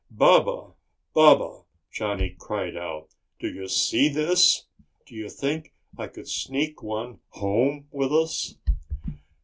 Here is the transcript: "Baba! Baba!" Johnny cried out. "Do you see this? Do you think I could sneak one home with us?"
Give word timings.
"Baba! 0.09 0.73
Baba!" 1.13 1.65
Johnny 1.91 2.31
cried 2.39 2.75
out. 2.75 3.09
"Do 3.37 3.47
you 3.47 3.67
see 3.67 4.09
this? 4.09 4.65
Do 5.05 5.13
you 5.13 5.29
think 5.29 5.75
I 5.95 6.07
could 6.07 6.27
sneak 6.27 6.81
one 6.81 7.19
home 7.29 7.87
with 7.91 8.11
us?" 8.11 8.55